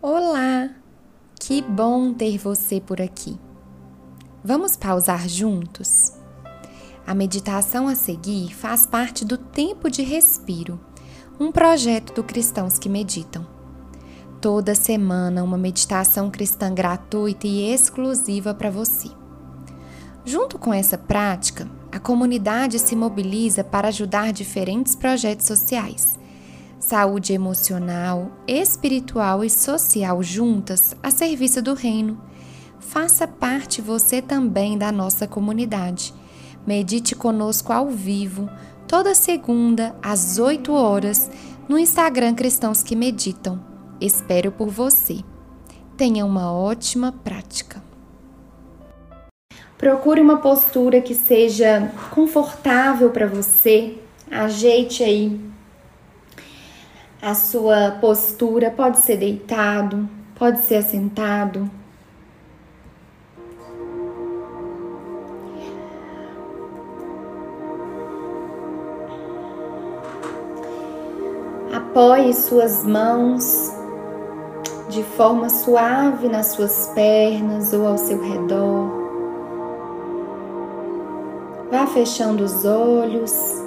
Olá! 0.00 0.70
Que 1.40 1.60
bom 1.60 2.14
ter 2.14 2.38
você 2.38 2.80
por 2.80 3.02
aqui. 3.02 3.36
Vamos 4.44 4.76
pausar 4.76 5.28
juntos? 5.28 6.12
A 7.04 7.12
meditação 7.16 7.88
a 7.88 7.96
seguir 7.96 8.54
faz 8.54 8.86
parte 8.86 9.24
do 9.24 9.36
Tempo 9.36 9.90
de 9.90 10.02
Respiro, 10.02 10.78
um 11.40 11.50
projeto 11.50 12.14
do 12.14 12.22
Cristãos 12.22 12.78
que 12.78 12.88
Meditam. 12.88 13.44
Toda 14.40 14.72
semana, 14.72 15.42
uma 15.42 15.58
meditação 15.58 16.30
cristã 16.30 16.72
gratuita 16.72 17.48
e 17.48 17.68
exclusiva 17.74 18.54
para 18.54 18.70
você. 18.70 19.10
Junto 20.24 20.60
com 20.60 20.72
essa 20.72 20.96
prática, 20.96 21.68
a 21.90 21.98
comunidade 21.98 22.78
se 22.78 22.94
mobiliza 22.94 23.64
para 23.64 23.88
ajudar 23.88 24.32
diferentes 24.32 24.94
projetos 24.94 25.46
sociais 25.46 26.17
saúde 26.88 27.34
emocional, 27.34 28.30
espiritual 28.46 29.44
e 29.44 29.50
social 29.50 30.22
juntas 30.22 30.96
a 31.02 31.10
serviço 31.10 31.60
do 31.60 31.74
Reino. 31.74 32.18
Faça 32.80 33.28
parte 33.28 33.82
você 33.82 34.22
também 34.22 34.78
da 34.78 34.90
nossa 34.90 35.28
comunidade. 35.28 36.14
Medite 36.66 37.14
conosco 37.14 37.74
ao 37.74 37.90
vivo, 37.90 38.48
toda 38.86 39.14
segunda, 39.14 39.94
às 40.02 40.38
8 40.38 40.72
horas, 40.72 41.30
no 41.68 41.78
Instagram 41.78 42.34
Cristãos 42.34 42.82
que 42.82 42.96
Meditam. 42.96 43.62
Espero 44.00 44.50
por 44.50 44.68
você. 44.68 45.18
Tenha 45.94 46.24
uma 46.24 46.50
ótima 46.50 47.12
prática. 47.12 47.82
Procure 49.76 50.22
uma 50.22 50.38
postura 50.38 51.02
que 51.02 51.14
seja 51.14 51.92
confortável 52.12 53.10
para 53.10 53.26
você. 53.26 53.98
Ajeite 54.30 55.04
aí 55.04 55.48
a 57.20 57.34
sua 57.34 57.98
postura 58.00 58.70
pode 58.70 58.98
ser 58.98 59.16
deitado, 59.16 60.08
pode 60.36 60.60
ser 60.62 60.76
assentado. 60.76 61.68
Apoie 71.74 72.32
suas 72.32 72.84
mãos 72.84 73.72
de 74.88 75.02
forma 75.02 75.50
suave 75.50 76.28
nas 76.28 76.46
suas 76.48 76.88
pernas 76.94 77.72
ou 77.72 77.86
ao 77.86 77.98
seu 77.98 78.22
redor. 78.22 79.08
Vá 81.70 81.86
fechando 81.86 82.44
os 82.44 82.64
olhos 82.64 83.57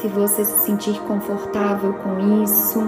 se 0.00 0.08
você 0.08 0.44
se 0.44 0.64
sentir 0.64 1.00
confortável 1.02 1.94
com 1.94 2.42
isso. 2.42 2.80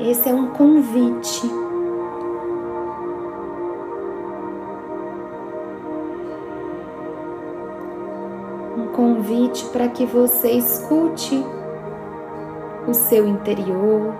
Esse 0.00 0.30
é 0.30 0.34
um 0.34 0.48
convite. 0.48 1.46
Um 8.78 8.86
convite 8.92 9.66
para 9.66 9.88
que 9.88 10.06
você 10.06 10.52
escute 10.52 11.44
o 12.88 12.94
seu 12.94 13.28
interior, 13.28 14.14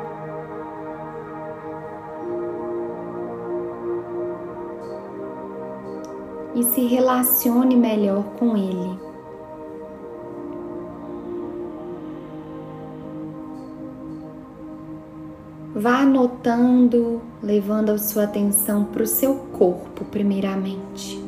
e 6.54 6.62
se 6.62 6.86
relacione 6.86 7.76
melhor 7.76 8.24
com 8.38 8.56
Ele. 8.56 9.10
Vá 15.74 16.00
anotando, 16.00 17.22
levando 17.42 17.90
a 17.90 17.98
sua 17.98 18.24
atenção 18.24 18.84
para 18.84 19.02
o 19.02 19.06
seu 19.06 19.34
corpo, 19.52 20.04
primeiramente. 20.04 21.22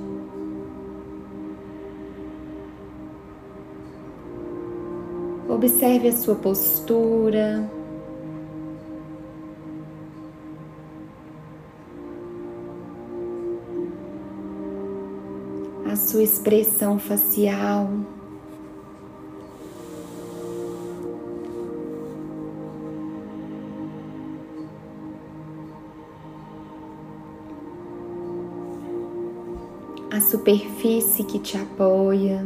Observe 5.49 6.09
a 6.09 6.13
sua 6.13 6.35
postura, 6.35 7.71
sua 16.03 16.23
expressão 16.23 16.99
facial. 16.99 17.89
A 30.11 30.21
superfície 30.21 31.25
que 31.25 31.39
te 31.39 31.57
apoia. 31.57 32.45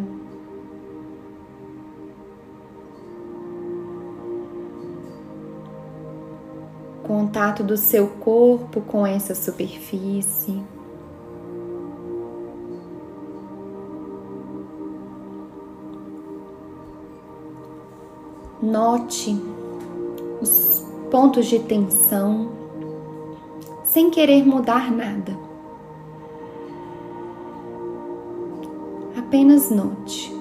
Contato 7.02 7.62
do 7.62 7.76
seu 7.76 8.06
corpo 8.08 8.80
com 8.82 9.06
essa 9.06 9.34
superfície. 9.34 10.75
Note 18.66 19.40
os 20.42 20.84
pontos 21.08 21.46
de 21.46 21.60
tensão 21.60 22.50
sem 23.84 24.10
querer 24.10 24.44
mudar 24.44 24.90
nada. 24.90 25.38
Apenas 29.16 29.70
note. 29.70 30.34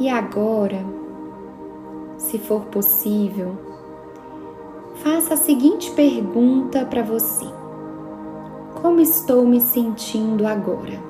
E 0.00 0.08
agora, 0.08 0.84
se 2.18 2.36
for 2.36 2.62
possível, 2.64 3.65
faça 5.06 5.34
a 5.34 5.36
seguinte 5.36 5.92
pergunta 5.92 6.84
para 6.84 7.00
você: 7.00 7.46
Como 8.82 9.00
estou 9.00 9.46
me 9.46 9.60
sentindo 9.60 10.44
agora? 10.44 11.00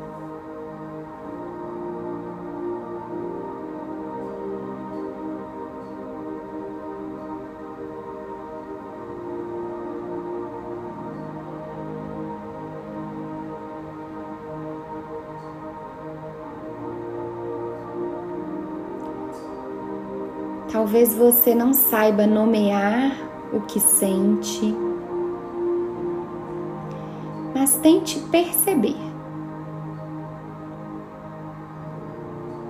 Talvez 20.71 21.15
você 21.15 21.55
não 21.55 21.73
saiba 21.73 22.27
nomear 22.27 23.36
o 23.53 23.61
que 23.61 23.81
sente, 23.81 24.75
mas 27.55 27.77
tente 27.77 28.19
perceber 28.31 28.97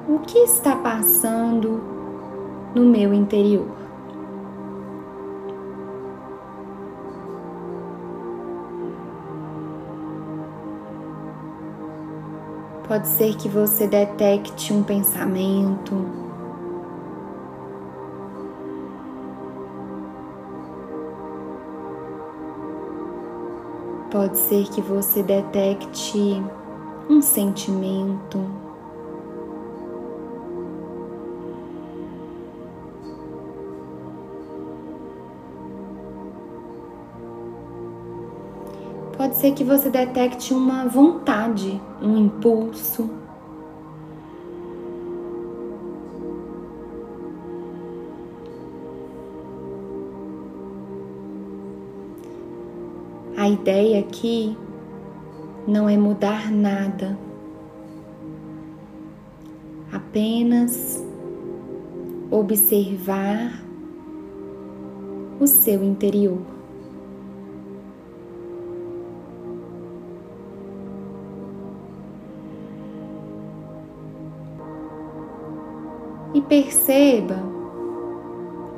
o 0.08 0.20
que 0.20 0.38
está 0.38 0.76
passando 0.76 1.82
no 2.74 2.82
meu 2.84 3.12
interior. 3.12 3.66
Pode 12.86 13.08
ser 13.08 13.34
que 13.34 13.48
você 13.48 13.88
detecte 13.88 14.72
um 14.72 14.82
pensamento, 14.84 16.25
Pode 24.10 24.38
ser 24.38 24.64
que 24.68 24.80
você 24.80 25.22
detecte 25.22 26.42
um 27.10 27.20
sentimento. 27.20 28.38
Pode 39.16 39.34
ser 39.36 39.52
que 39.52 39.64
você 39.64 39.90
detecte 39.90 40.54
uma 40.54 40.86
vontade, 40.86 41.80
um 42.00 42.16
impulso. 42.16 43.25
A 53.36 53.50
ideia 53.50 54.00
aqui 54.00 54.56
não 55.68 55.90
é 55.90 55.96
mudar 55.96 56.50
nada, 56.50 57.18
apenas 59.92 61.04
observar 62.30 63.62
o 65.38 65.46
seu 65.46 65.84
interior. 65.84 66.40
E 76.32 76.40
perceba 76.40 77.36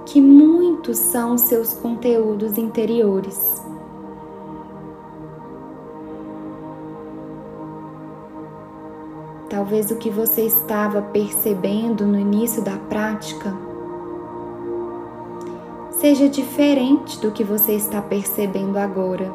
que 0.05 0.21
muitos 0.21 0.99
são 0.99 1.39
seus 1.39 1.75
conteúdos 1.75 2.59
interiores. 2.59 3.63
Talvez 9.59 9.91
o 9.91 9.97
que 9.97 10.09
você 10.09 10.43
estava 10.43 11.03
percebendo 11.03 12.07
no 12.07 12.17
início 12.17 12.63
da 12.63 12.77
prática 12.77 13.53
seja 15.91 16.29
diferente 16.29 17.21
do 17.21 17.33
que 17.33 17.43
você 17.43 17.73
está 17.73 18.01
percebendo 18.01 18.79
agora. 18.79 19.33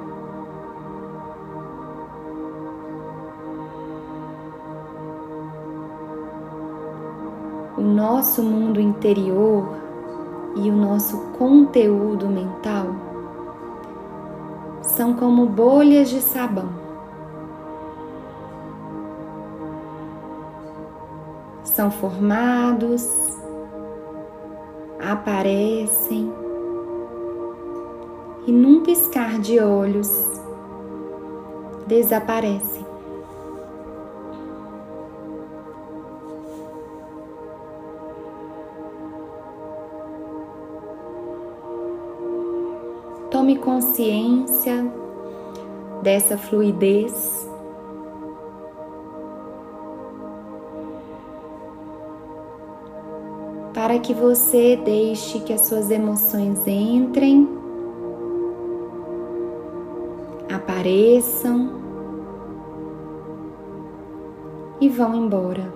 O 7.78 7.82
nosso 7.82 8.42
mundo 8.42 8.80
interior 8.80 9.76
e 10.56 10.70
o 10.70 10.74
nosso 10.74 11.18
conteúdo 11.38 12.30
mental 12.30 12.96
são 14.84 15.16
como 15.16 15.46
bolhas 15.48 16.10
de 16.10 16.22
sabão. 16.22 16.83
São 21.84 21.92
formados, 21.92 23.06
aparecem 25.02 26.32
e 28.48 28.52
num 28.54 28.84
piscar 28.84 29.38
de 29.38 29.60
olhos 29.60 30.10
desaparecem. 31.86 32.86
Tome 43.30 43.58
consciência 43.58 44.90
dessa 46.02 46.38
fluidez 46.38 47.43
para 53.84 54.00
que 54.00 54.14
você 54.14 54.78
deixe 54.78 55.42
que 55.42 55.52
as 55.52 55.68
suas 55.68 55.92
emoções 55.92 56.66
entrem, 56.66 57.50
apareçam 60.50 61.82
e 64.80 64.88
vão 64.88 65.14
embora. 65.14 65.70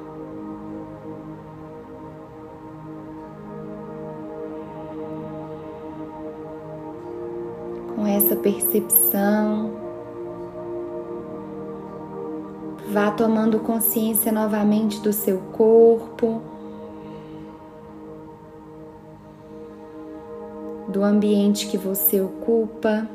Com 7.93 8.07
essa 8.07 8.37
percepção, 8.37 9.73
vá 12.89 13.11
tomando 13.11 13.59
consciência 13.59 14.31
novamente 14.31 15.01
do 15.01 15.11
seu 15.11 15.39
corpo. 15.51 16.55
Do 20.87 21.03
ambiente 21.03 21.67
que 21.67 21.77
você 21.77 22.21
ocupa. 22.21 23.07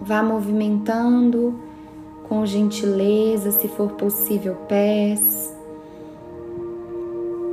Vá 0.00 0.22
movimentando 0.22 1.54
com 2.28 2.44
gentileza, 2.44 3.50
se 3.50 3.68
for 3.68 3.92
possível, 3.92 4.54
pés, 4.68 5.54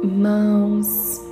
mãos. 0.04 1.31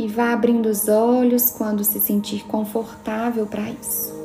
E 0.00 0.08
vá 0.08 0.32
abrindo 0.32 0.64
os 0.64 0.88
olhos 0.88 1.50
quando 1.50 1.84
se 1.84 2.00
sentir 2.00 2.46
confortável 2.46 3.46
para 3.46 3.68
isso. 3.68 4.18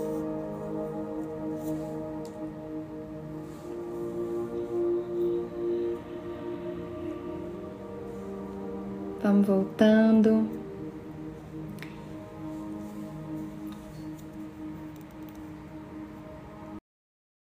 Vamos 9.21 9.45
voltando. 9.45 10.64